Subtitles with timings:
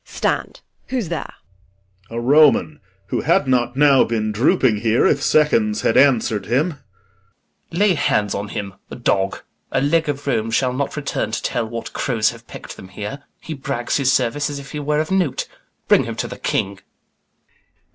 [0.03, 0.61] Stand!
[0.87, 1.31] who's there?
[2.09, 2.09] POSTHUMUS.
[2.09, 6.69] A Roman, Who had not now been drooping here if seconds Had answer'd him.
[6.69, 6.71] SECOND
[7.69, 7.79] CAPTAIN.
[7.81, 9.43] Lay hands on him; a dog!
[9.71, 13.25] A leg of Rome shall not return to tell What crows have peck'd them here.
[13.41, 15.47] He brags his service, As if he were of note.
[15.87, 16.79] Bring him to th' King.